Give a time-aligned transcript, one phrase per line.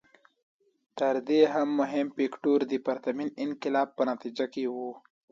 [0.99, 4.75] تر دې هم مهم فکټور د پرتمین انقلاب په نتیجه کې و.